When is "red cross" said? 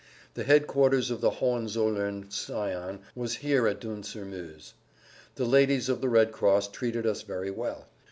6.09-6.69